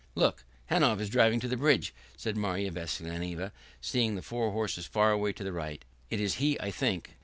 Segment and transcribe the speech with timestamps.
[0.15, 3.51] "Look, Hanov is driving to the bridge," said Marya Vassilyevna,
[3.81, 5.85] seeing the four horses far away to the right.
[6.09, 7.17] "It is he, I think."